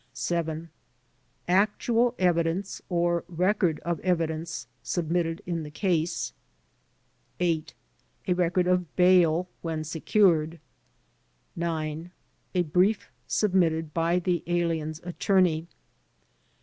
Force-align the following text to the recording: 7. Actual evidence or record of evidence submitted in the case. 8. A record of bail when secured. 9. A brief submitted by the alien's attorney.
7. 0.13 0.71
Actual 1.47 2.15
evidence 2.17 2.81
or 2.89 3.23
record 3.27 3.79
of 3.81 3.99
evidence 3.99 4.65
submitted 4.81 5.43
in 5.45 5.61
the 5.61 5.69
case. 5.69 6.33
8. 7.39 7.75
A 8.25 8.33
record 8.33 8.65
of 8.65 8.95
bail 8.95 9.47
when 9.61 9.83
secured. 9.83 10.59
9. 11.55 12.09
A 12.55 12.63
brief 12.63 13.11
submitted 13.27 13.93
by 13.93 14.17
the 14.17 14.41
alien's 14.47 14.99
attorney. 15.03 15.67